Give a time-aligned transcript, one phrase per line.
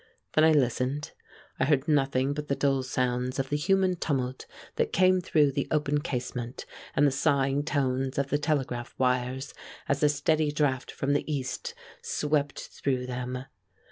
[0.33, 1.11] Then I listened.
[1.59, 5.67] I heard nothing but the dull sounds of the human tumult that came through the
[5.69, 9.53] open casement, and the sighing tones of the telegraph wires
[9.87, 13.45] as the steady draft from the east swept through them.